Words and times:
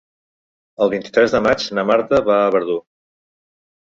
El 0.85 0.89
vint-i-tres 0.93 1.35
de 1.35 1.41
maig 1.47 1.65
na 1.79 1.83
Marta 1.89 2.21
va 2.31 2.39
a 2.47 2.47
Verdú. 2.57 2.79